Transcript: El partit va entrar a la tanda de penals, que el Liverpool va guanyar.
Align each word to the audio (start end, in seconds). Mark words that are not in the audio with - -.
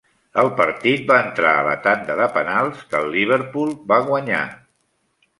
El 0.43 0.47
partit 0.59 1.01
va 1.09 1.17
entrar 1.25 1.51
a 1.57 1.65
la 1.67 1.75
tanda 1.83 2.15
de 2.21 2.27
penals, 2.37 2.79
que 2.93 3.01
el 3.01 3.11
Liverpool 3.17 3.75
va 3.93 3.99
guanyar. 4.09 4.41